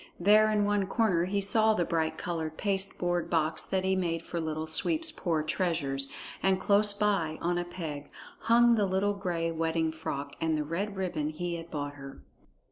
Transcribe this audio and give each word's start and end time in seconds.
There 0.19 0.49
in 0.49 0.65
one 0.65 0.87
corner 0.87 1.25
he 1.25 1.41
saw 1.41 1.75
the 1.75 1.85
bright 1.85 2.17
colored 2.17 2.57
pasteboard 2.57 3.29
box 3.29 3.61
that 3.61 3.83
he 3.83 3.91
had 3.91 3.99
made 3.99 4.23
for 4.23 4.41
Little 4.41 4.65
Sweep's 4.65 5.11
poor 5.11 5.43
treasures, 5.43 6.09
and 6.41 6.59
close 6.59 6.91
by, 6.91 7.37
on 7.39 7.59
a 7.59 7.65
peg, 7.65 8.09
hung 8.39 8.73
the 8.73 8.87
little 8.87 9.13
gray 9.13 9.51
wedding 9.51 9.91
frock 9.91 10.35
and 10.41 10.57
the 10.57 10.63
red 10.63 10.95
ribbon 10.97 11.29
he 11.29 11.57
had 11.57 11.69
bought 11.69 11.93
her. 12.01 12.23